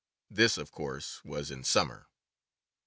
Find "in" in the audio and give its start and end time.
1.51-1.63